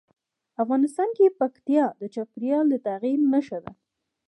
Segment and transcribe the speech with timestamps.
[0.63, 3.71] افغانستان کې پکتیا د چاپېریال د تغیر نښه ده.